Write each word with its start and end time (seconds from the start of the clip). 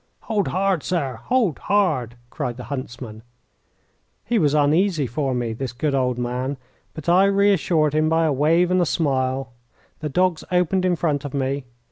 "Hold 0.21 0.47
hard, 0.47 0.81
sir! 0.81 1.19
Hold 1.25 1.59
hard!" 1.59 2.15
cried 2.31 2.57
the 2.57 2.63
huntsman. 2.73 3.21
He 4.25 4.39
was 4.39 4.55
uneasy 4.55 5.05
for 5.05 5.35
me, 5.35 5.53
this 5.53 5.73
good 5.73 5.93
old 5.93 6.17
man, 6.17 6.57
but 6.95 7.07
I 7.07 7.25
reassured 7.25 7.93
him 7.93 8.09
by 8.09 8.25
a 8.25 8.33
wave 8.33 8.71
and 8.71 8.81
a 8.81 8.85
smile. 8.87 9.53
The 9.99 10.09
dogs 10.09 10.43
opened 10.51 10.85
in 10.85 10.95
front 10.95 11.23
of 11.23 11.35
me. 11.35 11.65